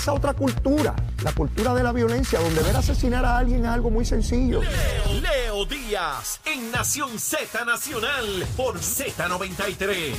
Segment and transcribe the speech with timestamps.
[0.00, 3.90] esa otra cultura, la cultura de la violencia, donde ver asesinar a alguien es algo
[3.90, 4.62] muy sencillo.
[4.62, 10.14] Leo, Leo Díaz en Nación Z Nacional por Z93.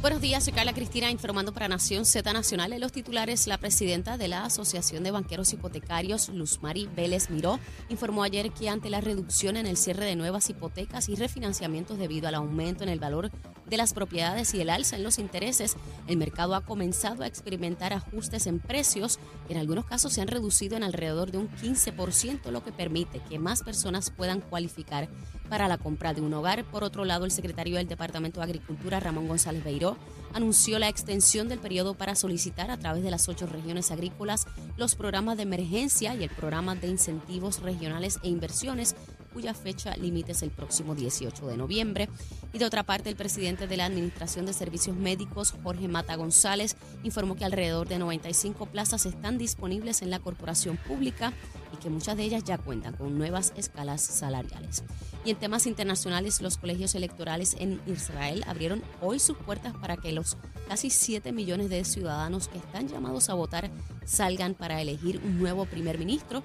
[0.00, 2.72] Buenos días, soy Carla Cristina informando para Nación Z Nacional.
[2.72, 7.60] En los titulares, la presidenta de la Asociación de Banqueros Hipotecarios, Luzmari Vélez Miró,
[7.90, 12.28] informó ayer que ante la reducción en el cierre de nuevas hipotecas y refinanciamientos debido
[12.28, 13.30] al aumento en el valor
[13.66, 17.92] de las propiedades y el alza en los intereses, el mercado ha comenzado a experimentar
[17.92, 19.18] ajustes en precios
[19.50, 23.40] en algunos casos se han reducido en alrededor de un 15%, lo que permite que
[23.40, 25.08] más personas puedan cualificar
[25.48, 26.62] para la compra de un hogar.
[26.64, 29.89] Por otro lado, el secretario del Departamento de Agricultura, Ramón González Beiró,
[30.32, 34.94] anunció la extensión del periodo para solicitar a través de las ocho regiones agrícolas los
[34.94, 38.94] programas de emergencia y el programa de incentivos regionales e inversiones
[39.32, 42.08] cuya fecha límite es el próximo 18 de noviembre.
[42.52, 46.76] Y de otra parte, el presidente de la Administración de Servicios Médicos, Jorge Mata González,
[47.02, 51.32] informó que alrededor de 95 plazas están disponibles en la corporación pública
[51.72, 54.82] y que muchas de ellas ya cuentan con nuevas escalas salariales.
[55.24, 60.12] Y en temas internacionales, los colegios electorales en Israel abrieron hoy sus puertas para que
[60.12, 60.36] los
[60.68, 63.70] casi 7 millones de ciudadanos que están llamados a votar
[64.04, 66.42] salgan para elegir un nuevo primer ministro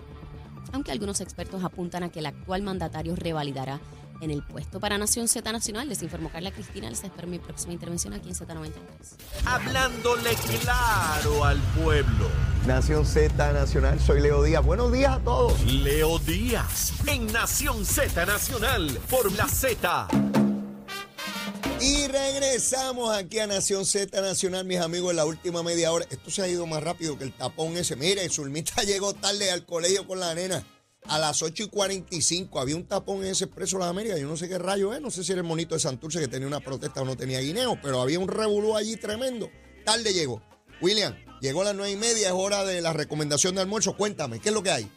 [0.76, 3.80] aunque algunos expertos apuntan a que el actual mandatario revalidará
[4.22, 4.80] en el puesto.
[4.80, 6.90] Para Nación Z Nacional, les informó Carla Cristina.
[6.90, 8.72] Les espero mi próxima intervención aquí en Z93.
[9.46, 10.32] Hablándole
[10.62, 12.30] claro al pueblo.
[12.66, 14.64] Nación Z Nacional, soy Leo Díaz.
[14.64, 15.62] Buenos días a todos.
[15.66, 20.08] Leo Díaz en Nación Z Nacional por la Z.
[21.86, 26.08] Y regresamos aquí a Nación Z Nacional, mis amigos, en la última media hora.
[26.10, 27.96] Esto se ha ido más rápido que el tapón ese.
[27.96, 30.66] Mire, Zulmita llegó tarde al colegio con la nena.
[31.04, 34.20] A las 8 y 45 había un tapón en ese expreso de las Américas.
[34.20, 35.00] Yo no sé qué rayo es.
[35.02, 37.40] No sé si era el monito de Santurce que tenía una protesta o no tenía
[37.40, 39.52] guineo, pero había un revolú allí tremendo.
[39.86, 40.42] Tarde llegó.
[40.82, 42.30] William, llegó a las 9 y media.
[42.30, 43.96] Es hora de la recomendación de almuerzo.
[43.96, 44.90] Cuéntame, ¿qué es lo que hay?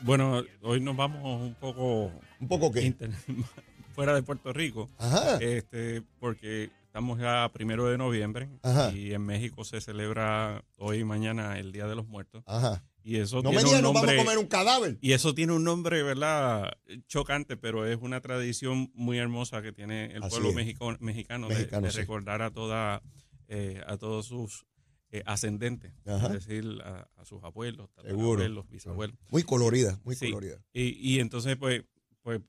[0.00, 2.12] Bueno, hoy nos vamos un poco.
[2.38, 2.94] ¿Un poco qué?
[3.94, 4.88] fuera de Puerto Rico.
[4.98, 5.36] Ajá.
[5.38, 8.92] Este, porque estamos ya primero de noviembre Ajá.
[8.92, 12.42] y en México se celebra hoy y mañana el Día de los Muertos.
[12.46, 12.84] Ajá.
[13.06, 14.96] Y eso No tiene me digas, un nos vamos a comer un cadáver.
[15.02, 16.72] Y eso tiene un nombre, ¿verdad?
[17.06, 21.54] Chocante, pero es una tradición muy hermosa que tiene el Así pueblo mexico- mexicano, de-
[21.56, 23.02] Mexicano, de, recordar a toda
[23.48, 24.64] eh, a todos sus
[25.10, 26.28] eh, ascendentes, Ajá.
[26.28, 29.16] es decir, a, a sus abuelos, abuelos, bisabuelos.
[29.30, 30.30] Muy colorida, muy Sí.
[30.30, 30.56] colorida.
[30.72, 31.84] Y, y entonces, pues,
[32.22, 32.40] pues,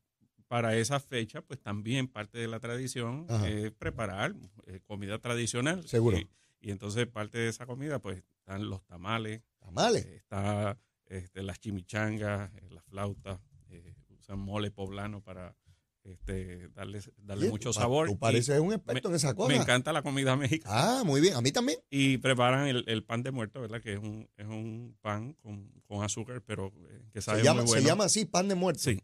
[0.47, 3.47] para esa fecha, pues también parte de la tradición Ajá.
[3.49, 4.35] es preparar
[4.67, 5.87] eh, comida tradicional.
[5.87, 6.17] Seguro.
[6.17, 6.29] Y,
[6.59, 10.05] y entonces parte de esa comida, pues, están los tamales, Tamales.
[10.05, 13.39] eh, está este, las chimichangas, eh, las flautas,
[13.69, 15.55] eh, usan mole poblano para
[16.03, 18.07] este, darle, darle mucho sabor.
[18.07, 19.49] Tú pareces un experto en esa cosa.
[19.49, 20.99] me encanta la comida mexicana.
[20.99, 21.33] Ah, muy bien.
[21.35, 21.79] A mí también.
[21.89, 23.81] Y preparan el, el pan de muerto, ¿verdad?
[23.81, 27.61] Que es un, es un pan con, con azúcar, pero eh, que sabe Se llama,
[27.61, 27.87] muy se bueno.
[27.87, 28.81] llama así, pan de muerto.
[28.83, 29.01] Sí.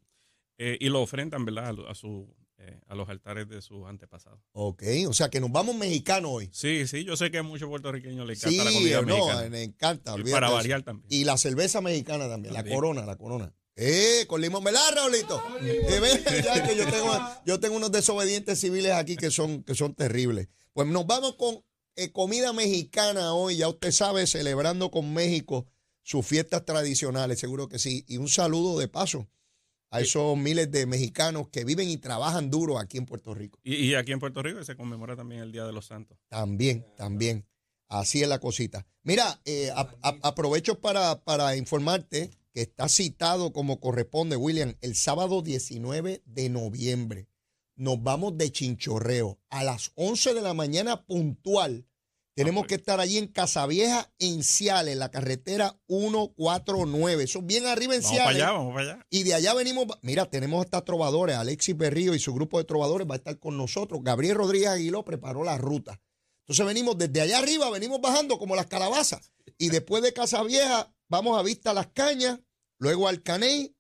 [0.64, 1.74] Eh, y lo ofrendan, ¿verdad?
[1.90, 4.40] A, su, eh, a los altares de sus antepasados.
[4.52, 6.50] Ok, o sea que nos vamos mexicanos hoy.
[6.54, 9.50] Sí, sí, yo sé que a muchos puertorriqueños les Sí, encanta la comida no, mexicana.
[9.50, 10.16] me encanta.
[10.20, 11.08] Y para variar también.
[11.10, 13.52] Y la cerveza mexicana también, la corona, la corona.
[13.76, 15.42] Eh, con limón, ¿verdad, Raulito?
[16.46, 17.12] Ya que yo tengo,
[17.44, 20.48] yo tengo unos desobedientes civiles aquí que son, que son terribles.
[20.74, 21.64] Pues nos vamos con
[21.96, 25.66] eh, comida mexicana hoy, ya usted sabe, celebrando con México
[26.04, 28.06] sus fiestas tradicionales, seguro que sí.
[28.08, 29.28] Y un saludo de paso
[29.92, 33.60] a esos miles de mexicanos que viven y trabajan duro aquí en Puerto Rico.
[33.64, 36.18] Y, y aquí en Puerto Rico se conmemora también el Día de los Santos.
[36.30, 37.46] También, también.
[37.90, 38.88] Así es la cosita.
[39.04, 44.96] Mira, eh, a- a- aprovecho para, para informarte que está citado como corresponde, William, el
[44.96, 47.28] sábado 19 de noviembre.
[47.76, 51.86] Nos vamos de chinchorreo a las 11 de la mañana puntual.
[52.44, 52.82] Tenemos Ah, que pues.
[52.82, 57.24] estar allí en Casavieja, en Ciales, la carretera 149.
[57.24, 59.06] Eso es bien arriba en Vamos para allá, vamos para allá.
[59.10, 63.08] Y de allá venimos, mira, tenemos hasta trovadores, Alexis Berrío y su grupo de trovadores
[63.10, 64.02] va a estar con nosotros.
[64.04, 66.02] Gabriel Rodríguez Aguiló preparó la ruta.
[66.46, 69.32] Entonces venimos desde allá arriba, venimos bajando como las calabazas.
[69.58, 72.40] Y después de Casa Vieja, vamos a Vista Las Cañas,
[72.80, 73.76] luego al Caney,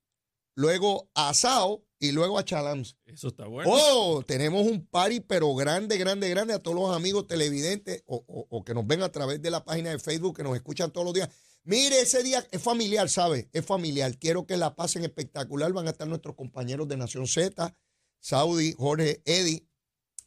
[0.56, 2.98] luego a Sao y luego a Chalams.
[3.06, 3.71] Eso está bueno.
[3.74, 8.48] Oh, tenemos un party, pero grande, grande, grande a todos los amigos televidentes o, o-
[8.50, 11.06] o que nos ven a través de la página de Facebook, que nos escuchan todos
[11.06, 11.30] los días.
[11.63, 13.48] Mire, ese día es familiar, ¿sabe?
[13.53, 14.18] Es familiar.
[14.18, 15.71] Quiero que la pasen espectacular.
[15.71, 17.75] Van a estar nuestros compañeros de Nación Z,
[18.19, 19.68] Saudi, Jorge, Eddie.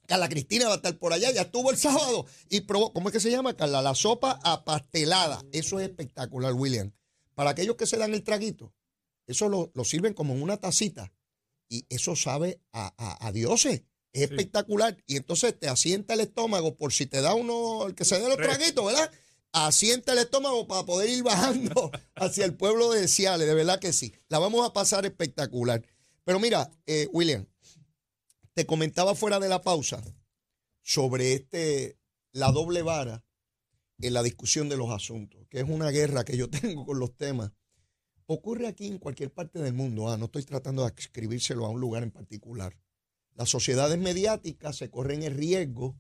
[0.07, 3.13] Carla Cristina va a estar por allá, ya estuvo el sábado y probó, ¿cómo es
[3.15, 3.81] que se llama, Carla?
[3.83, 5.43] La sopa apastelada.
[5.51, 6.93] Eso es espectacular, William.
[7.35, 8.73] Para aquellos que se dan el traguito,
[9.27, 11.11] eso lo, lo sirven como en una tacita
[11.75, 13.83] y eso sabe a, a, a dioses.
[14.13, 14.97] Es espectacular.
[15.09, 18.29] Y entonces te asienta el estómago por si te da uno, el que se dé
[18.29, 19.11] los traguitos, ¿verdad?
[19.51, 23.49] Asienta el estómago para poder ir bajando hacia el pueblo de Ciales.
[23.49, 24.15] De verdad que sí.
[24.29, 25.85] La vamos a pasar espectacular.
[26.23, 27.45] Pero mira, eh, William,
[28.55, 30.01] te comentaba fuera de la pausa
[30.81, 31.99] sobre este,
[32.31, 33.25] la doble vara
[33.99, 37.17] en la discusión de los asuntos, que es una guerra que yo tengo con los
[37.17, 37.51] temas.
[38.27, 40.09] Ocurre aquí en cualquier parte del mundo.
[40.09, 42.77] Ah, no estoy tratando de escribírselo a un lugar en particular.
[43.35, 45.97] Las sociedades mediáticas se corren el riesgo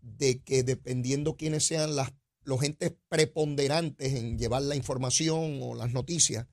[0.00, 2.12] de que dependiendo quiénes sean las,
[2.44, 6.46] los entes preponderantes en llevar la información o las noticias,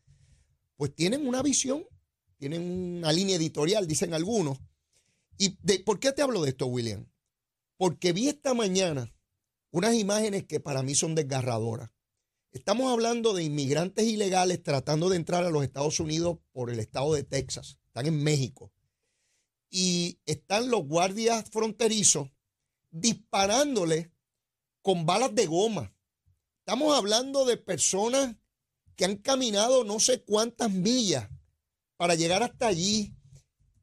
[0.75, 1.85] pues tienen una visión,
[2.37, 2.61] tienen
[2.97, 4.59] una línea editorial, dicen algunos.
[5.37, 7.07] ¿Y de, por qué te hablo de esto, William?
[7.77, 9.13] Porque vi esta mañana
[9.71, 11.91] unas imágenes que para mí son desgarradoras.
[12.53, 17.15] Estamos hablando de inmigrantes ilegales tratando de entrar a los Estados Unidos por el estado
[17.15, 17.79] de Texas.
[17.87, 18.71] Están en México.
[19.71, 22.29] Y están los guardias fronterizos
[22.91, 24.11] disparándole
[24.83, 25.95] con balas de goma.
[26.59, 28.35] Estamos hablando de personas
[28.95, 31.27] que han caminado no sé cuántas millas
[31.97, 33.15] para llegar hasta allí,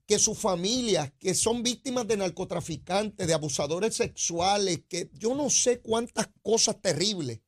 [0.07, 5.81] que sus familias, que son víctimas de narcotraficantes, de abusadores sexuales, que yo no sé
[5.81, 7.41] cuántas cosas terribles.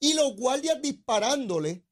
[0.00, 1.84] Y los guardias disparándole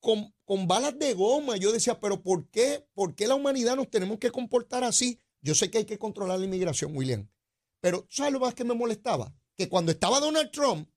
[0.00, 1.56] con, con balas de goma.
[1.56, 2.86] Yo decía, pero ¿por qué?
[2.92, 5.20] ¿Por qué la humanidad nos tenemos que comportar así?
[5.40, 7.28] Yo sé que hay que controlar la inmigración, William.
[7.80, 9.34] Pero ¿sabes lo más que me molestaba?
[9.56, 10.88] Que cuando estaba Donald Trump,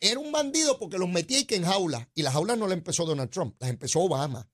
[0.00, 2.08] era un bandido porque los metía y que en jaulas.
[2.14, 4.50] Y las jaulas no las empezó Donald Trump, las empezó Obama.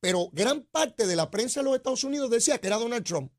[0.00, 3.32] Pero gran parte de la prensa de los Estados Unidos decía que era Donald Trump.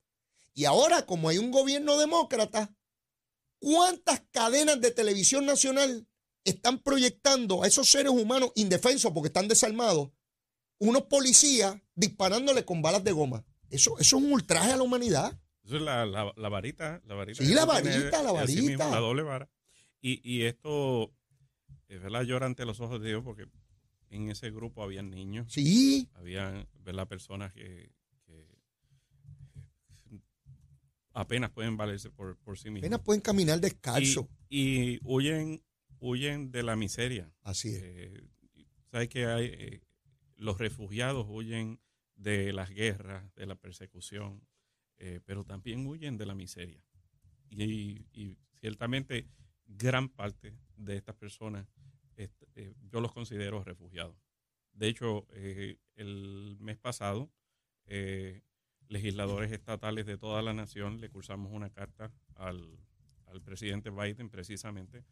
[0.54, 2.76] Y ahora, como hay un gobierno demócrata,
[3.60, 6.08] ¿cuántas cadenas de televisión nacional
[6.44, 10.10] están proyectando a esos seres humanos indefensos porque están desarmados?
[10.80, 13.46] Unos policías disparándole con balas de goma.
[13.70, 15.40] Eso, eso es un ultraje a la humanidad.
[15.64, 16.06] Eso es la,
[16.50, 17.44] varita, la varita.
[17.44, 18.90] Sí, la varita, la varita.
[18.90, 19.50] la doble vara.
[20.02, 21.14] Y, y esto,
[21.88, 23.46] es verdad, llora ante los ojos de Dios porque
[24.10, 25.54] en ese grupo habían niños.
[25.54, 26.10] Sí.
[26.16, 27.08] Habían, ¿verdad?
[27.08, 27.92] Personas que,
[31.14, 32.88] apenas pueden valerse por, sí mismos.
[32.88, 34.30] Apenas pueden caminar descalzo.
[34.50, 35.64] Y, huyen,
[36.02, 37.32] huyen de la miseria.
[37.44, 37.84] Así es.
[37.84, 38.24] Eh,
[38.92, 39.46] ¿Sabes que hay?
[39.46, 39.82] Eh,
[40.36, 41.80] los refugiados huyen
[42.16, 44.46] de las guerras, de la persecución,
[44.98, 46.84] eh, pero también huyen de la miseria.
[47.50, 49.28] Y, y, ciertamente
[49.66, 51.68] gran parte de estas personas
[52.92, 54.16] yo los considero refugiados.
[54.74, 55.26] De hecho,
[55.96, 57.32] el mes pasado,
[58.88, 62.78] legisladores estatales de toda la nación le cursamos una carta al,
[63.44, 65.04] presidente Biden precisamente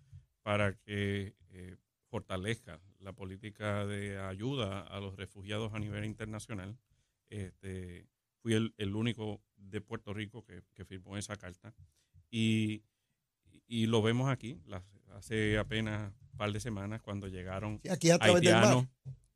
[0.49, 1.35] para que
[2.07, 6.75] fortalezca la política de ayuda a los refugiados a nivel internacional.
[7.29, 8.07] Este,
[8.41, 11.75] fui el, único de Puerto Rico que, firmó esa carta.
[12.31, 12.81] Y,
[13.67, 14.59] y, lo vemos aquí,
[15.13, 18.87] hace apenas par de semanas cuando llegaron haitianos,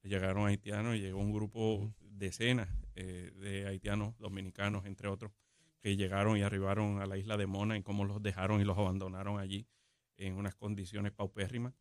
[0.02, 5.32] llegaron haitianos y llegó un grupo decenas eh, de haitianos dominicanos, entre otros,
[5.80, 8.80] que llegaron y arribaron a la isla de Mona y cómo los dejaron y los
[8.80, 9.68] abandonaron allí
[10.18, 11.74] en unas condiciones paupérrimas.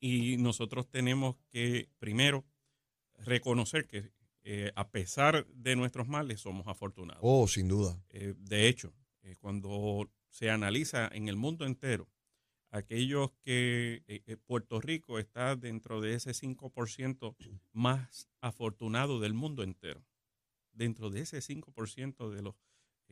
[0.00, 2.44] Y nosotros tenemos que, primero,
[3.18, 4.12] reconocer que
[4.44, 7.20] eh, a pesar de nuestros males somos afortunados.
[7.22, 8.02] Oh, sin duda.
[8.10, 8.92] Eh, de hecho,
[9.38, 12.08] cuando se analiza en el mundo entero
[12.72, 17.36] aquellos que eh, eh, Puerto Rico está dentro de ese 5%
[17.72, 20.02] más afortunado del mundo entero.
[20.72, 22.54] Dentro de ese 5% de los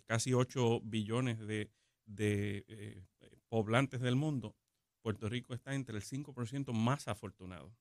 [0.06, 1.70] casi 8 billones de,
[2.16, 3.04] eh,
[3.50, 4.56] poblantes del mundo,
[5.02, 7.74] Puerto Rico está entre el 5% más afortunado.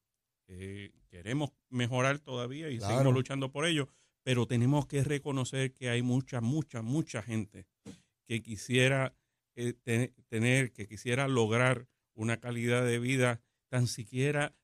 [1.10, 3.88] queremos mejorar todavía y seguimos luchando por ello,
[4.24, 7.68] pero tenemos que reconocer que hay mucha, mucha, mucha gente
[8.26, 9.16] que quisiera
[10.30, 14.56] tener, que quisiera lograr una calidad de vida tan siquiera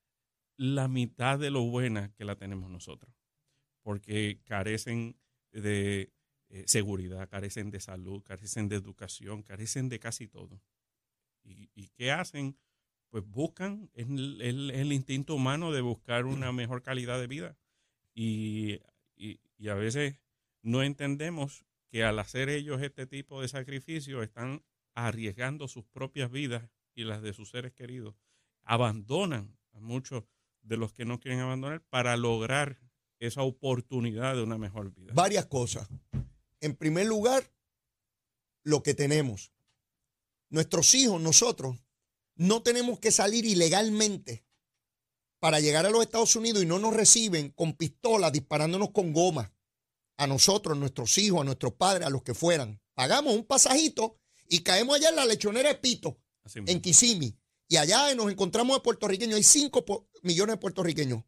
[0.58, 3.14] la mitad de lo buena que la tenemos nosotros,
[3.82, 5.18] porque carecen
[5.52, 6.12] de
[6.50, 10.62] eh, seguridad, carecen de salud, carecen de educación, carecen de casi todo.
[11.46, 12.58] ¿Y, qué hacen?
[13.10, 17.58] Pues buscan el, el, instinto humano de buscar una mejor calidad de vida.
[18.14, 18.82] Y,
[19.16, 20.20] y, y a veces
[20.62, 24.64] no entendemos que al hacer ellos este tipo de sacrificio están
[24.96, 28.16] arriesgando sus propias vidas y las de sus seres queridos,
[28.64, 30.24] abandonan a muchos
[30.62, 32.80] de los que no quieren abandonar para lograr
[33.20, 35.14] esa oportunidad de una mejor vida.
[35.14, 35.88] Varias cosas.
[36.60, 37.44] En primer lugar,
[38.64, 39.52] lo que tenemos.
[40.56, 41.76] Nuestros hijos, nosotros,
[42.38, 44.46] no tenemos que salir ilegalmente
[45.42, 49.54] para llegar a los Estados Unidos y no nos reciben con pistolas disparándonos con goma.
[50.16, 52.82] A nosotros, a nuestros hijos, a nuestros padres, a los que fueran.
[52.94, 56.80] pagamos un pasajito y caemos allá en la lechonera de Pito, Así en.
[56.80, 57.38] Kissimmee.
[57.68, 59.36] Y allá nos encontramos de puertorriqueños.
[59.36, 61.22] Hay 5 millones de puertorriqueños.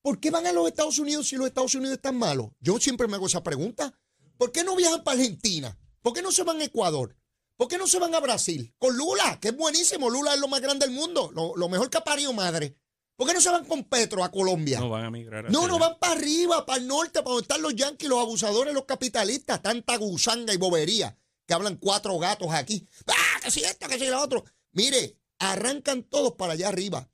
[0.00, 2.48] ¿Por qué van a los Estados Unidos si los Estados Unidos están malos?
[2.60, 3.92] Yo siempre me hago esa pregunta.
[4.38, 5.78] ¿Por qué no viajan para Argentina?
[6.00, 7.19] ¿Por qué no se van a Ecuador?
[7.60, 8.74] ¿Por qué no se van a Brasil?
[8.78, 10.08] Con Lula, que es buenísimo.
[10.08, 11.30] Lula es lo más grande del mundo.
[11.34, 12.74] Lo, lo mejor que ha parido madre.
[13.16, 14.80] ¿Por qué no se van con Petro a Colombia?
[14.80, 15.44] No van a migrar.
[15.50, 15.88] No, hacia no allá.
[15.90, 19.60] van para arriba, para el norte, para donde están los yanquis, los abusadores, los capitalistas,
[19.60, 21.14] tanta gusanga y bobería
[21.46, 22.88] que hablan cuatro gatos aquí.
[23.06, 24.42] ¡Ah, que si esto, que si lo otro!
[24.72, 27.10] Mire, arrancan todos para allá arriba.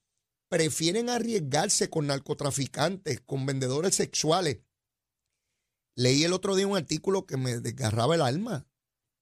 [0.48, 4.58] Prefieren arriesgarse con narcotraficantes, con vendedores sexuales.
[5.96, 8.64] Leí el otro día un artículo que me desgarraba el alma.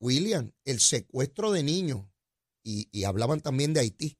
[0.04, 2.04] William, el secuestro de niños.
[2.62, 4.16] Y, hablaban también de Haití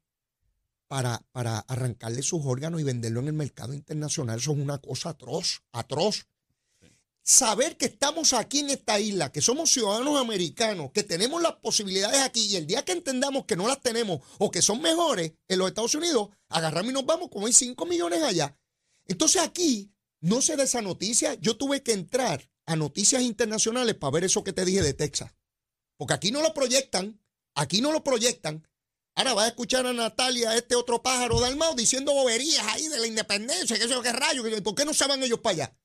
[0.87, 4.39] para, para arrancarle sus órganos y venderlo en el mercado internacional.
[4.39, 6.27] Eso es una cosa atroz, atroz.
[7.23, 12.21] Saber que estamos aquí en esta isla, que somos ciudadanos americanos, que tenemos las posibilidades
[12.21, 15.59] aquí y el día que entendamos que no las tenemos o que son mejores en
[15.59, 18.59] los Estados Unidos, agarramos y nos vamos como hay 5 millones allá.
[19.07, 21.35] Entonces aquí no se da esa noticia.
[21.41, 25.33] Yo tuve que entrar a noticias internacionales para ver eso que te dije de Texas.
[25.97, 27.21] Porque aquí no lo proyectan,
[27.55, 28.67] aquí no lo proyectan.
[29.17, 32.99] Ahora vas a escuchar a Natalia, este otro pájaro de Almao, diciendo boberías ahí de
[32.99, 35.77] la independencia, que eso qué rayo, que- ¿por qué no se van ellos para allá?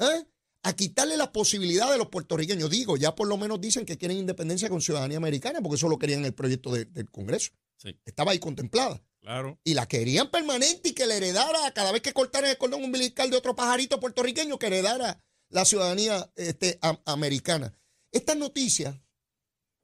[0.00, 0.26] ¿Eh?
[0.64, 2.70] A quitarle la posibilidad de los puertorriqueños.
[2.70, 5.98] Digo, ya por lo menos dicen que quieren independencia con ciudadanía americana, porque eso lo
[5.98, 7.52] querían en el proyecto de- del Congreso.
[7.76, 9.00] Sí, Estaba ahí contemplada.
[9.20, 9.60] claro.
[9.64, 13.30] Y la querían permanente y que le heredara, cada vez que cortaran el cordón umbilical
[13.30, 17.72] de otro pajarito puertorriqueño, que heredara la ciudadanía este, am- americana.
[18.10, 18.96] Estas noticias,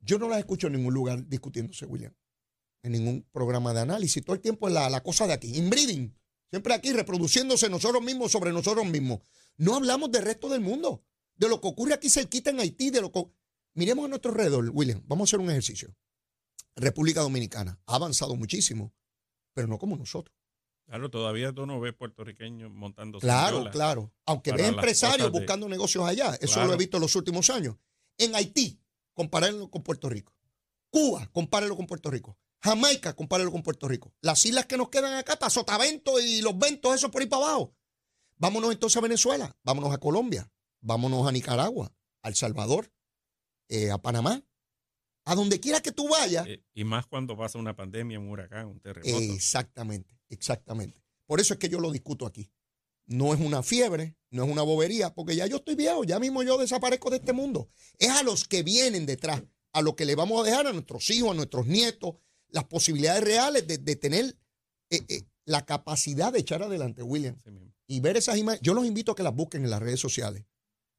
[0.00, 2.14] yo no las escucho en ningún lugar discutiéndose, William.
[2.82, 4.24] En ningún programa de análisis.
[4.24, 5.56] Todo el tiempo es la, la cosa de aquí.
[5.56, 6.14] Inbreeding.
[6.50, 9.20] Siempre aquí reproduciéndose nosotros mismos sobre nosotros mismos.
[9.56, 11.04] No hablamos del resto del mundo.
[11.36, 13.24] De lo que ocurre aquí cerquita en Haití, de lo que...
[13.74, 15.02] Miremos a nuestro alrededor, William.
[15.06, 15.94] Vamos a hacer un ejercicio.
[16.76, 18.92] República Dominicana ha avanzado muchísimo,
[19.52, 20.34] pero no como nosotros.
[20.86, 24.12] Claro, todavía tú no ves puertorriqueños montando Claro, claro.
[24.24, 26.34] Aunque ves empresarios de- buscando negocios allá.
[26.40, 26.68] Eso Claro.
[26.68, 27.76] lo he visto en los últimos años.
[28.16, 28.80] En Haití,
[29.18, 30.32] compárenlo con Puerto Rico.
[30.90, 32.38] Cuba, compárenlo con Puerto Rico.
[32.60, 34.14] Jamaica, compárenlo con Puerto Rico.
[34.20, 37.44] Las islas que nos quedan acá, para Sotavento y los ventos, eso por ahí para
[37.44, 37.75] abajo.
[38.37, 40.48] Vámonos entonces a Venezuela, vámonos a Colombia,
[40.80, 42.92] vámonos a Nicaragua, a El Salvador,
[43.68, 44.44] eh, a Panamá.
[45.25, 48.66] A donde quiera que tú vayas, Eh, y más cuando pasa una pandemia, un huracán,
[48.66, 49.34] un terremoto.
[49.34, 51.02] Exactamente, exactamente.
[51.26, 52.50] Por eso es que yo lo discuto aquí.
[53.08, 56.42] No es una fiebre, no es una bobería, porque ya yo estoy viejo, ya mismo
[56.42, 57.68] yo desaparezco de este mundo.
[57.98, 61.08] Es a los que vienen detrás, a los que le vamos a dejar a nuestros
[61.10, 62.14] hijos, a nuestros nietos,
[62.50, 64.36] las posibilidades reales de, de tener
[64.90, 67.40] eh, eh, la capacidad de echar adelante, William.
[67.86, 68.60] Y ver esas imágenes.
[68.62, 70.44] Yo los invito a que las busquen en las redes sociales.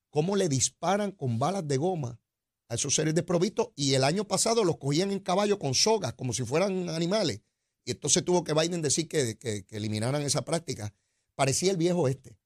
[0.10, 2.20] Cómo le disparan con balas de goma
[2.68, 3.70] a esos seres desprovistos.
[3.76, 7.42] Y el año pasado los cogían en caballo con sogas, como si fueran animales.
[7.86, 10.92] Y entonces tuvo que Biden decir que, que- que eliminaran esa práctica.
[11.40, 12.38] Parecía el viejo este.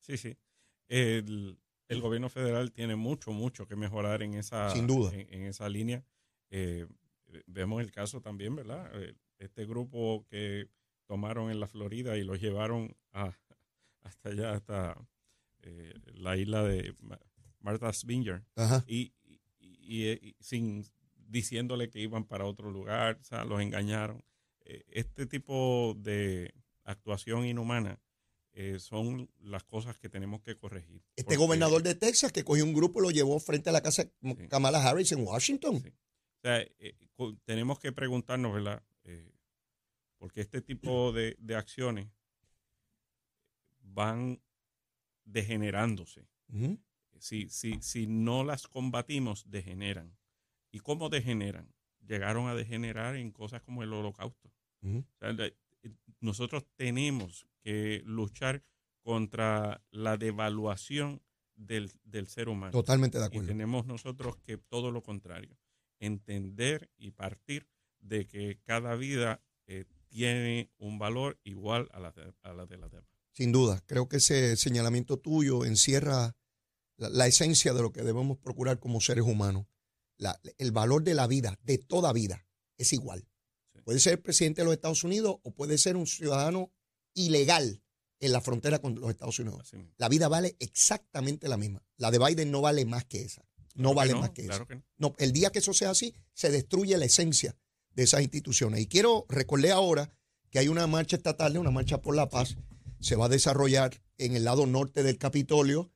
[0.00, 0.36] Sí, sí.
[0.88, 5.10] El, el gobierno federal tiene mucho, mucho que mejorar en esa, Sin duda.
[5.14, 6.04] En, en esa línea.
[6.50, 6.86] Eh,
[7.46, 8.90] vemos el caso también, ¿verdad?
[9.02, 10.68] Eh, Este grupo que
[11.06, 13.32] tomaron en la Florida y los llevaron a,
[14.02, 14.98] hasta allá, hasta
[15.62, 17.18] eh, la isla de Ma-
[17.60, 18.42] Martha's Vineyard.
[18.56, 18.84] Ajá.
[18.86, 20.84] y, y- y- y sin
[21.26, 24.22] diciéndole que iban para otro lugar, o sea, los engañaron.
[24.64, 26.52] Este tipo de
[26.84, 27.98] actuación inhumana
[28.54, 31.02] eh, son las cosas que tenemos que corregir.
[31.16, 34.04] Este gobernador de Texas que cogió un grupo y lo llevó frente a la casa
[34.04, 34.48] de.
[34.48, 35.80] Kamala Harris en Washington.
[35.80, 35.88] Sí.
[35.88, 36.96] O sea, eh,
[37.44, 38.82] tenemos que preguntarnos, ¿verdad?
[39.04, 39.32] Eh,
[40.18, 42.08] porque este tipo de, de acciones
[43.80, 44.40] van
[45.24, 46.26] degenerándose.
[47.18, 50.14] Si, si, si no las combatimos, degeneran.
[50.70, 51.72] ¿Y cómo degeneran?
[52.06, 54.52] Llegaron a degenerar en cosas como el holocausto.
[54.82, 55.34] O sea,
[56.20, 58.62] nosotros tenemos que luchar
[59.02, 61.22] contra la devaluación
[61.54, 62.72] del, del ser humano.
[62.72, 63.46] Totalmente de Y acuerdo.
[63.48, 65.56] tenemos nosotros que todo lo contrario,
[66.00, 67.68] entender y partir
[68.00, 72.76] de que cada vida eh, tiene un valor igual a la de, a la de
[72.76, 73.08] las demás.
[73.32, 76.36] Sin duda, creo que ese señalamiento tuyo encierra
[76.96, 79.66] la, la esencia de lo que debemos procurar como seres humanos.
[80.18, 83.26] La- el valor de la vida, de toda vida, es igual.
[83.72, 83.80] Sí.
[83.82, 86.70] Puede ser presidente de los Estados Unidos o puede ser un ciudadano
[87.14, 87.82] ilegal
[88.20, 89.72] en la frontera con los Estados Unidos.
[89.96, 91.82] La vida vale exactamente la misma.
[91.96, 93.42] La de Biden no vale más que esa.
[93.74, 94.68] No Claro vale más que claro esa.
[94.68, 94.82] que no.
[94.98, 97.56] No, el día que eso sea así, se destruye la esencia
[97.94, 98.80] de esas instituciones.
[98.80, 100.10] Y quiero recordar ahora
[100.50, 102.56] que hay una marcha esta tarde, una marcha por la paz,
[103.00, 105.90] se va a desarrollar en el lado norte del Capitolio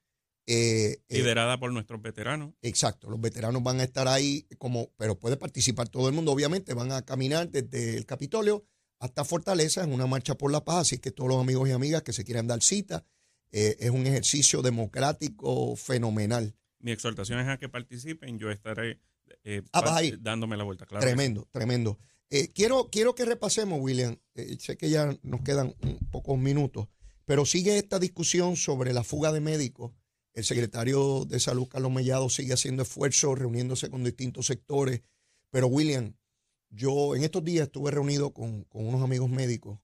[0.49, 2.55] Eh, eh, Liderada por nuestros veteranos.
[2.63, 6.73] Exacto, los veteranos van a estar ahí, como, pero puede participar todo el mundo, obviamente,
[6.73, 8.65] van a caminar desde el Capitolio
[8.99, 12.03] hasta Fortaleza en una marcha por la paz, así que todos los amigos y amigas
[12.03, 13.05] que se quieran dar cita,
[13.53, 16.57] eh, es un ejercicio democrático fenomenal.
[16.79, 19.01] Mi exhortación es a que participen, yo estaré
[19.45, 21.05] eh, Ah, vas dándome la vuelta, claro.
[21.05, 21.99] tremendo, tremendo.
[22.31, 24.19] Eh, quiero, quiero que repasemos, William,
[24.59, 26.89] sé que ya nos quedan un pocos minutos,
[27.25, 29.93] pero sigue esta discusión sobre la fuga de médicos.
[30.35, 35.03] El secretario de Salud, Carlos Mellado, sigue haciendo esfuerzos, reuniéndose con distintos sectores.
[35.51, 36.15] Pero, William,
[36.71, 39.79] yo en estos días estuve reunido con, con unos amigos médicos.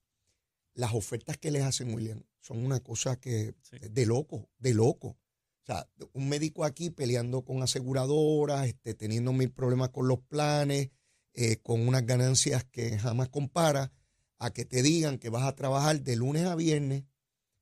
[0.73, 3.77] Las ofertas que les hacen, William, son una cosa que Sí.
[3.79, 5.07] de loco, de loco.
[5.09, 10.89] O sea, un médico aquí peleando con aseguradoras, este, teniendo mil problemas con los planes,
[11.33, 13.91] eh, con unas ganancias que jamás compara,
[14.39, 17.05] a que te digan que vas a trabajar de lunes a viernes,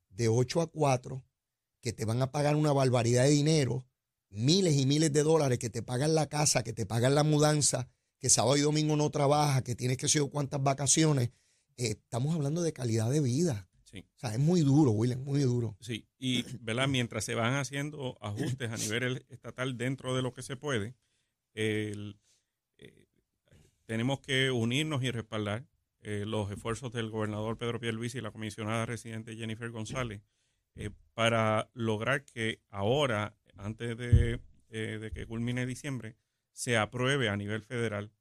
[0.08, 1.24] de 8 a 4,
[1.80, 3.86] que te van a pagar una barbaridad de dinero,
[4.30, 7.88] miles y miles de dólares, que te pagan la casa, que te pagan la mudanza,
[8.22, 11.30] que sábado y domingo no trabajas, que tienes que yo cuántas vacaciones.
[11.76, 13.68] Eh, estamos hablando de calidad de vida.
[13.82, 14.06] Sí.
[14.14, 15.76] O sea, es muy duro, William, muy duro.
[15.80, 16.86] Sí, y ¿verdad?
[16.86, 20.94] mientras se van haciendo ajustes a nivel estatal dentro de lo que se puede,
[21.54, 22.16] el-
[22.78, 23.06] eh,
[23.86, 25.66] tenemos que unirnos y respaldar
[26.00, 30.22] eh, los esfuerzos del gobernador Pedro Pierluisi y la comisionada residente Jennifer González
[30.76, 36.16] eh, para lograr que ahora, antes de, de que culmine diciembre,
[36.52, 38.12] se apruebe a nivel federal,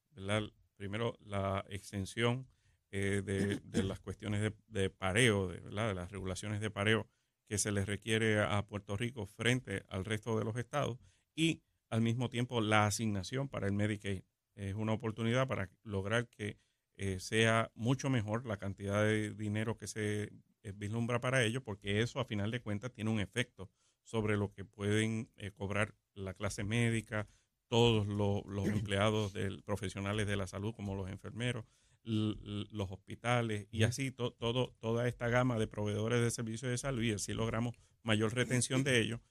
[0.76, 2.48] primero la extensión
[2.94, 7.08] eh, de, las cuestiones de, pareo, de, las regulaciones de pareo
[7.48, 11.00] que se les requiere a Puerto Rico frente al resto de los estados
[11.34, 14.24] y al mismo tiempo la asignación para el Medicaid.
[14.56, 16.58] Es una oportunidad para lograr que
[16.98, 20.24] eh, sea mucho mejor la cantidad de dinero que se
[20.64, 23.70] eh, vislumbra para ello, porque eso a final de cuentas tiene un efecto
[24.04, 27.30] sobre lo que pueden cobrar la clase médica,
[27.72, 31.64] todos lo- los empleados del, profesionales de la salud, como los enfermeros,
[32.04, 37.02] los hospitales y así to- todo, toda esta gama de proveedores de servicios de salud
[37.04, 39.22] y así logramos mayor retención de ellos.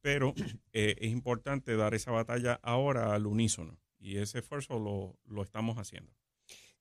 [0.00, 0.32] Pero
[0.72, 5.76] eh, es importante dar esa batalla ahora al unísono y ese esfuerzo lo, lo estamos
[5.76, 6.12] haciendo.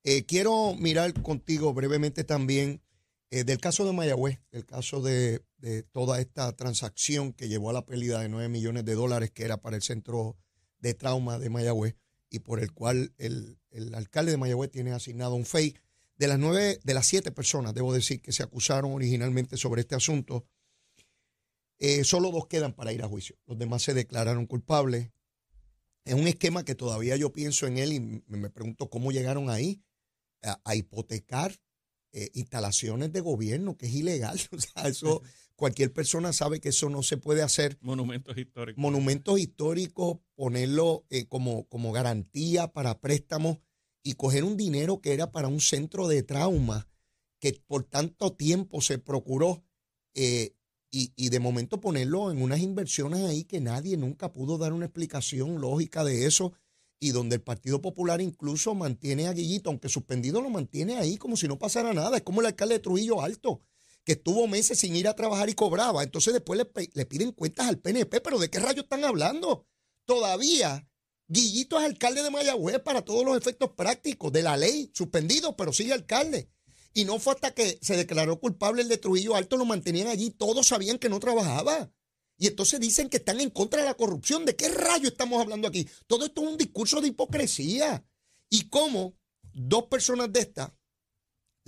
[0.03, 2.83] Eh, quiero mirar contigo brevemente también
[3.31, 7.73] eh, del caso de Mayagüez, el caso de, de toda esta transacción que llevó a
[7.73, 10.37] la pérdida de 9 millones de dólares que era para el centro
[10.79, 11.95] de trauma de Mayagüez
[12.29, 15.75] y por el cual el, el alcalde de Mayagüez tiene asignado un FEI.
[16.17, 19.95] De las nueve, de las siete personas, debo decir, que se acusaron originalmente sobre este
[19.95, 20.47] asunto,
[21.77, 23.37] eh, solo dos quedan para ir a juicio.
[23.45, 25.11] Los demás se declararon culpables.
[26.05, 29.83] Es un esquema que todavía yo pienso en él y me, pregunto cómo llegaron ahí
[30.41, 31.59] a, a hipotecar
[32.13, 34.39] eh, instalaciones de gobierno, que es ilegal.
[34.51, 35.21] O sea, eso
[35.57, 37.77] cualquier persona sabe que eso no se puede hacer.
[37.81, 38.81] Monumentos históricos.
[38.81, 43.57] Monumentos históricos, ponerlo eh, como, como garantía para préstamos
[44.03, 46.87] y coger un dinero que era para un centro de trauma
[47.39, 49.63] que por tanto tiempo se procuró
[50.13, 50.55] eh,
[50.89, 54.85] y, y de momento ponerlo en unas inversiones ahí que nadie nunca pudo dar una
[54.85, 56.53] explicación lógica de eso
[56.99, 61.35] y donde el Partido Popular incluso mantiene a Guillito, aunque suspendido lo mantiene ahí como
[61.37, 62.17] si no pasara nada.
[62.17, 63.61] Es como el alcalde de Trujillo Alto,
[64.07, 66.01] que estuvo meses sin ir a trabajar y cobraba.
[66.01, 69.67] Entonces después le, piden cuentas al PNP, pero ¿de qué rayos están hablando?
[70.05, 70.87] Todavía
[71.27, 75.73] Guillito es alcalde de Mayagüez para todos los efectos prácticos de la ley, suspendido, pero
[75.73, 76.49] sigue alcalde.
[76.93, 80.29] Y no fue hasta que se declaró culpable el de Trujillo Alto, lo mantenían allí,
[80.29, 81.91] todos sabían que no trabajaba.
[82.37, 84.45] Y entonces dicen que están en contra de la corrupción.
[84.45, 85.85] ¿De qué rayo estamos hablando aquí?
[86.07, 88.05] Todo esto es un discurso de hipocresía.
[88.49, 89.17] Y cómo
[89.51, 90.71] dos personas de estas,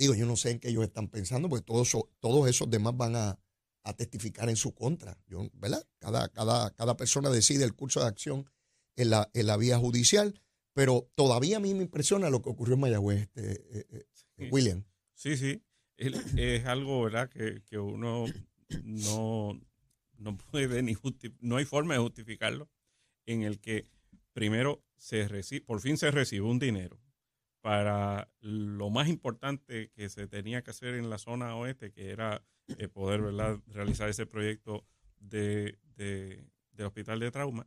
[0.04, 3.16] digo, yo no sé en qué ellos están pensando, porque todos, todos esos demás van
[3.16, 3.38] a,
[3.84, 5.16] a testificar en su contra.
[5.26, 5.86] Yo, ¿Verdad?
[5.98, 8.48] Cada, cada, cada persona decide el curso de acción
[8.96, 10.40] en la, en la vía judicial,
[10.72, 14.48] pero todavía a mí me impresiona lo que ocurrió en Mayagüez, este, eh, eh, Sí.
[14.50, 14.84] William.
[15.14, 15.62] Sí, sí.
[15.98, 17.28] Es algo, ¿verdad?
[17.28, 18.24] Que, que uno
[18.84, 19.60] no,
[20.16, 20.96] no puede ni
[21.40, 22.70] no hay forma de justificarlo
[23.26, 23.86] en el que
[24.32, 26.98] primero se reci- por fin se recibe un dinero
[27.60, 32.42] para lo más importante que se tenía que hacer en la zona oeste, que era
[32.78, 33.58] eh, poder ¿verdad?
[33.66, 34.86] realizar ese proyecto
[35.18, 37.66] de, de- del hospital de trauma.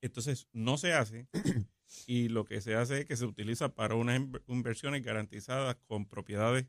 [0.00, 1.28] Entonces no se hace
[2.06, 6.06] y lo que se hace es que se utiliza para unas inver- inversiones garantizadas con
[6.06, 6.66] propiedades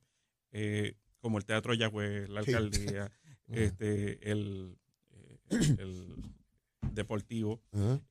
[0.51, 2.53] eh, como el Teatro Yagüe, la Sí.
[2.53, 3.11] alcaldía,
[3.47, 4.77] este, el,
[5.11, 6.15] eh, el
[6.91, 7.61] deportivo.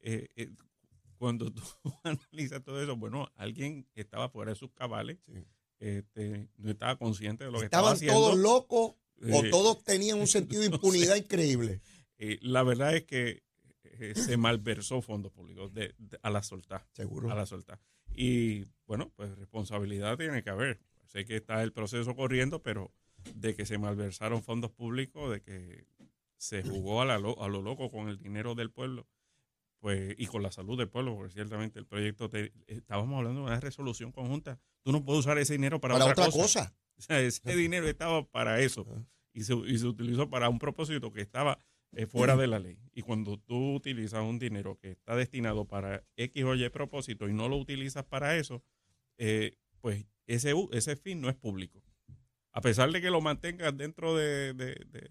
[0.01, 0.51] Eh, eh,
[1.25, 1.63] cuando tú
[2.05, 5.33] analizas todo eso, bueno, alguien estaba fuera de sus cabales, Sí.
[5.79, 8.19] este, no estaba consciente de lo que estaba Estaban haciendo.
[8.21, 8.93] todos locos
[9.33, 11.81] o Eh, todos tenían un sentido de impunidad increíble.
[12.19, 13.43] eh, la verdad es que
[13.85, 16.87] eh, se malversó fondos públicos de, a la solta.
[16.93, 17.31] Seguro.
[17.31, 17.81] A la solta.
[18.15, 20.81] Y bueno, pues responsabilidad tiene que haber.
[21.07, 22.93] Sé que está el proceso corriendo, pero
[23.35, 25.87] de que se malversaron fondos públicos, de que
[26.37, 29.07] se jugó a, la, a lo loco con el dinero del pueblo,
[29.85, 32.31] pues y con la salud del pueblo, porque ciertamente el proyecto,
[32.67, 36.75] estábamos hablando de una resolución conjunta, tú no puedes usar ese dinero para, otra, cosa.
[36.97, 38.87] O sea, ese dinero estaba para eso
[39.35, 41.59] y se, y se utilizó para un propósito que estaba
[41.93, 42.79] eh, fuera de la ley.
[42.95, 47.35] Y cuando tú utilizas un dinero que está destinado para X o Y propósito y
[47.35, 48.65] no lo utilizas para eso,
[49.19, 51.83] eh, pues ese, ese fin no es público.
[52.53, 54.55] A pesar de que lo mantengas dentro de,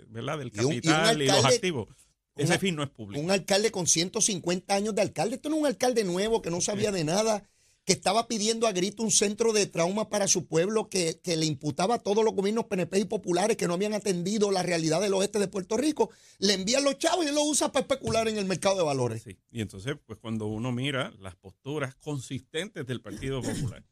[0.07, 0.39] ¿verdad?
[0.39, 1.89] del capital y, los activos.
[2.35, 3.23] Ese fin no es público.
[3.23, 5.35] Un alcalde con 150 años de alcalde.
[5.35, 7.47] Esto no es un alcalde nuevo que no sabía de nada,
[7.85, 11.95] que estaba pidiendo a grito un centro de trauma para su pueblo, que, le imputaba
[11.95, 15.37] a todos los gobiernos PNP y populares que no habían atendido la realidad del oeste
[15.37, 16.09] de Puerto Rico.
[16.39, 19.23] Le envían los chavos y él lo usa para especular en el mercado de valores.
[19.23, 19.37] Sí.
[19.51, 23.83] Y entonces, pues cuando uno mira las posturas consistentes del Partido Popular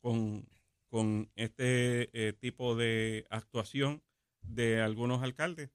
[0.00, 0.48] con,
[0.88, 4.02] con este eh, tipo de actuación
[4.42, 5.70] de algunos alcaldes,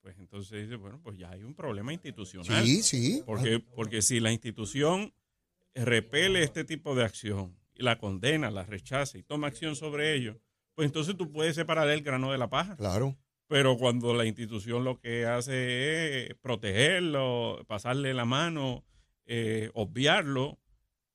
[0.00, 2.64] pues entonces dice, bueno, pues ya hay un problema institucional.
[2.64, 3.22] Sí, sí.
[3.26, 5.12] Porque, porque si la institución
[5.74, 10.38] repele este tipo de acción, y la condena, la rechaza y toma acción sobre ello,
[10.74, 12.76] pues entonces tú puedes separar el grano de la paja.
[12.76, 13.16] Claro.
[13.46, 18.84] Pero cuando la institución lo que hace es protegerlo, pasarle la mano,
[19.26, 20.60] eh, obviarlo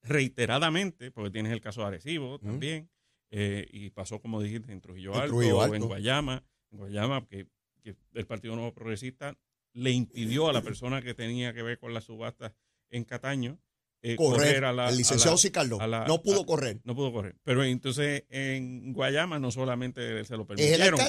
[0.04, 2.90] reiteradamente, porque tienes el caso de Arecibo también,
[3.32, 7.48] eh, y pasó, como dijiste, en Trujillo, Alto, o en Guayama, en Guayama, que
[7.86, 9.38] que el Partido Nuevo Progresista
[9.74, 12.54] le impidió a la persona que tenía que ver con las subastas
[12.90, 13.60] en Cataño
[14.02, 14.90] eh, correr, a la.
[14.90, 16.80] El licenciado Sicardo no pudo correr.
[16.84, 17.36] No pudo correr.
[17.44, 21.00] Pero entonces en Guayama no solamente se lo permitieron.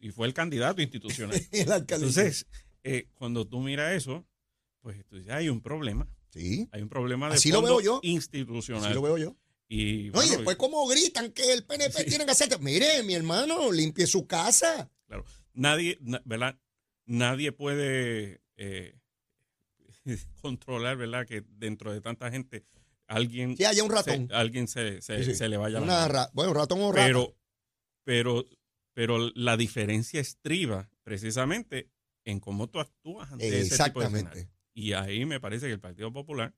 [0.00, 1.38] y fue el candidato institucional.
[1.52, 2.06] el alcalde.
[2.06, 2.46] Entonces,
[2.82, 4.26] eh, cuando tú miras eso,
[4.80, 4.96] pues
[5.28, 6.08] hay un problema.
[6.30, 6.68] Sí.
[6.72, 8.00] Hay un problema de Así lo veo yo.
[8.02, 8.86] institucional.
[8.86, 9.36] Así lo veo yo.
[9.68, 12.58] Y, no, y después como gritan que el PNP tiene que hacer.
[12.60, 14.90] Mire, mi hermano, limpie su casa.
[15.06, 15.24] Claro
[15.60, 16.58] nadie, ¿verdad?
[17.06, 18.94] Nadie puede eh,
[20.42, 21.26] controlar, ¿verdad?
[21.26, 22.64] Que dentro de tanta gente
[23.06, 23.56] alguien...
[23.56, 24.28] Sí, haya un ratón.
[24.28, 27.06] Se, alguien se, se, le vaya Una ra Bueno, ratón o ratón.
[27.06, 27.36] Pero,
[28.04, 28.46] pero,
[28.94, 31.90] pero la diferencia estriba precisamente
[32.24, 36.12] en cómo tú actúas ante ese tipo de Y ahí me parece que el Partido
[36.12, 36.54] Popular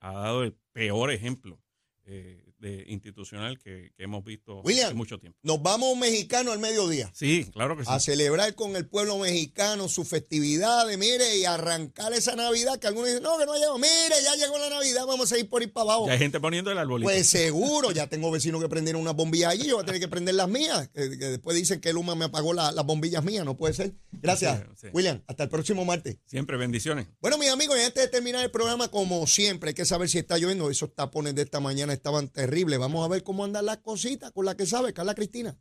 [0.00, 1.60] ha dado el peor ejemplo
[2.04, 5.38] eh, de institucional que, hemos visto hace mucho tiempo.
[5.42, 7.10] Nos vamos mexicanos al mediodía.
[7.14, 7.90] Sí, claro que sí.
[7.92, 13.08] A celebrar con el pueblo mexicano sus festividades, mire, y arrancar esa Navidad que algunos
[13.08, 13.78] dicen, no, que no ha llegado.
[13.78, 16.06] Mire, ya llegó la Navidad, vamos a ir por ir para abajo.
[16.06, 17.06] Ya hay gente poniendo el arbolito.
[17.06, 20.08] Pues seguro, ya tengo vecinos que prendieron unas bombillas allí, yo voy a tener que
[20.08, 20.88] prender las mías.
[20.88, 23.94] Que, después dicen que el Luma me apagó las bombillas mías, no puede ser.
[24.12, 25.22] Gracias, William.
[25.26, 26.16] Hasta el próximo martes.
[26.24, 27.06] Siempre bendiciones.
[27.20, 30.18] Bueno, mis amigos, y antes de terminar el programa, como siempre, hay que saber si
[30.18, 30.70] está lloviendo.
[30.70, 32.45] Esos tapones de esta mañana estaban terribles.
[32.78, 35.58] Vamos a ver cómo andan las cositas con la que sabe Carla Cristina.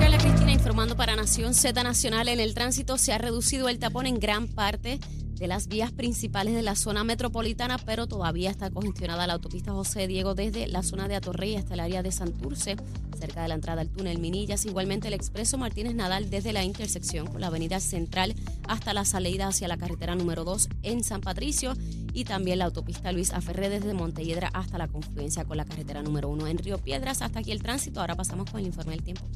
[0.00, 2.28] Carla Cristina, informando para Nación Z Nacional.
[2.28, 5.00] En el tránsito se ha reducido el tapón en gran parte
[5.38, 10.06] de las vías principales de la zona metropolitana, pero todavía está congestionada la autopista José
[10.06, 12.76] Diego desde la zona de Atorrey hasta el área de Santurce,
[13.18, 14.64] cerca de la entrada al túnel Minillas.
[14.64, 18.34] Igualmente el expreso Martínez Nadal desde la intersección con la avenida Central
[18.66, 21.74] hasta la salida hacia la carretera número 2 en San Patricio
[22.12, 26.28] y también la autopista Luis Aferré desde Montelledra hasta la confluencia con la carretera número
[26.30, 27.20] 1 en Río Piedras.
[27.20, 28.00] Hasta aquí el tránsito.
[28.00, 29.26] Ahora pasamos con el informe del tiempo.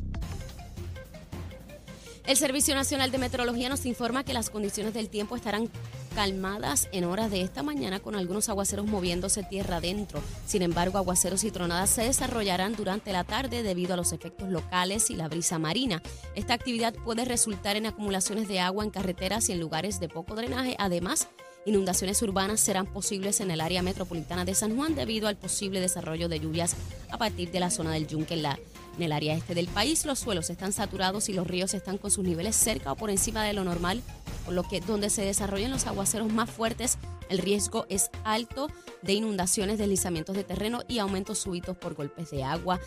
[2.31, 5.69] El Servicio Nacional de Meteorología nos informa que las condiciones del tiempo estarán
[6.14, 10.23] calmadas en horas de esta mañana con algunos aguaceros moviéndose tierra adentro.
[10.47, 15.11] Sin embargo, aguaceros y tronadas se desarrollarán durante la tarde debido a los efectos locales
[15.11, 16.05] y la brisa marina.
[16.37, 20.37] Esta actividad puede resultar en acumulaciones de agua en carreteras y en lugares de poco
[20.37, 20.77] drenaje.
[20.79, 21.27] Además,
[21.66, 26.27] Inundaciones urbanas serán posibles en el área metropolitana de San Juan debido al posible desarrollo
[26.31, 26.75] de lluvias
[27.11, 28.59] a partir de la zona del Yunque en,
[29.01, 30.05] en el área este del país.
[30.05, 33.43] Los suelos están saturados y los ríos están con sus niveles cerca o por encima
[33.45, 34.03] de lo normal,
[34.45, 36.99] por lo que donde se desarrollan los aguaceros más fuertes,
[37.31, 38.69] el riesgo es alto
[39.03, 42.79] de inundaciones, deslizamientos de terreno y aumentos súbitos por golpes de agua.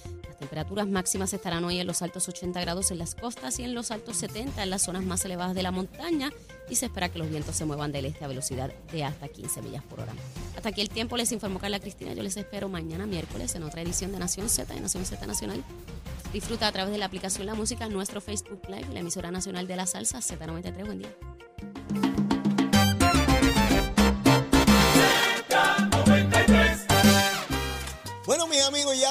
[0.43, 3.91] Temperaturas máximas estarán hoy en los altos 80 grados en las costas y en los
[3.91, 6.33] altos 70 en las zonas más elevadas de la montaña
[6.69, 9.61] y se espera que los vientos se muevan del este a velocidad de hasta 15
[9.61, 10.11] millas por hora.
[10.57, 12.13] Hasta aquí el tiempo, les informó Carla Cristina.
[12.13, 15.63] Yo les espero mañana miércoles en otra edición de Nación Z, de Nación Z Nacional.
[16.33, 19.77] Disfruta a través de la aplicación La Música, nuestro Facebook Live, la emisora nacional de
[19.77, 20.85] la salsa Z93.
[20.85, 22.22] Buen día.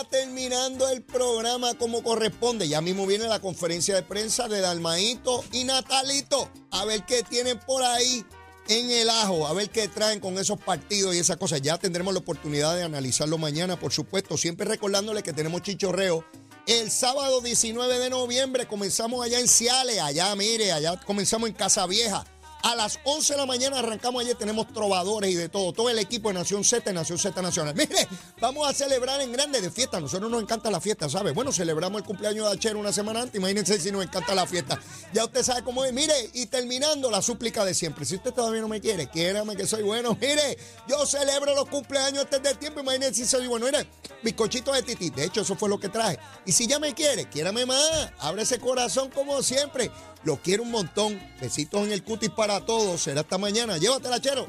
[0.05, 2.69] Terminando el programa como corresponde.
[2.69, 6.51] Ya mismo viene la conferencia de prensa de Dalmaito y Natalito.
[6.71, 8.25] A ver qué tienen por ahí
[8.69, 11.63] en el ajo, a ver qué traen con esos partidos y esas cosas.
[11.63, 14.37] Ya tendremos la oportunidad de analizarlo mañana, por supuesto.
[14.37, 16.25] Siempre recordándole que tenemos chichorreo.
[16.67, 21.87] El sábado 19 de noviembre comenzamos allá en Ciales, allá, mire, allá comenzamos en Casa
[21.87, 22.25] Vieja.
[22.63, 25.99] A las 11 de la mañana arrancamos ayer, tenemos trovadores y de todo, todo el
[25.99, 27.75] equipo de Nación Z Nación Z Nacional.
[27.77, 28.07] Mire,
[28.41, 29.99] vamos a celebrar en grande de fiesta.
[29.99, 31.33] Nosotros nos encanta la fiesta, ¿sabe?
[31.33, 34.79] Bueno, celebramos el cumpleaños de Achero una semana antes, imagínense si nos encanta la fiesta.
[35.13, 35.93] Ya usted sabe cómo es.
[35.93, 38.05] Mire, y terminando la súplica de siempre.
[38.05, 40.17] Si usted todavía no me quiere, quiérame que soy bueno.
[40.21, 43.67] Mire, yo celebro los cumpleaños antes del tiempo, imagínense si soy bueno.
[43.67, 43.89] Mire,
[44.23, 45.11] bizcochito de tití.
[45.11, 46.17] De hecho, eso fue lo que traje.
[46.47, 48.13] Y si ya me quiere, quiérame más.
[48.21, 49.91] Abre ese corazón como siempre.
[50.25, 51.21] Lo quiero un montón.
[51.41, 53.01] Besitos en el cutis para todos.
[53.03, 53.79] Será hasta mañana.
[53.79, 54.47] Llévatela, chero.